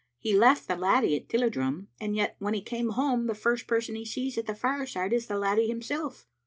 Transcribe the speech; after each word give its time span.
He 0.17 0.35
left 0.35 0.67
the 0.67 0.75
laddie 0.75 1.15
at 1.15 1.29
Tilliedrum, 1.29 1.85
and 1.99 2.15
yet 2.15 2.35
when 2.39 2.55
he 2.55 2.61
came 2.63 2.89
home 2.89 3.27
the 3.27 3.35
first 3.35 3.67
person 3.67 3.93
he 3.93 4.03
sees 4.03 4.35
at 4.35 4.47
the 4.47 4.55
fireside 4.55 5.13
is 5.13 5.27
the 5.27 5.37
laddie 5.37 5.67
himself. 5.67 6.25